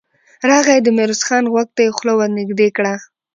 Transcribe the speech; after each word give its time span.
راغی، 0.49 0.79
د 0.83 0.87
ميرويس 0.97 1.21
خان 1.27 1.45
غوږ 1.51 1.69
ته 1.75 1.81
يې 1.85 1.91
خوله 1.97 2.13
ور 2.17 2.29
نږدې 2.39 2.67
کړه. 2.77 2.93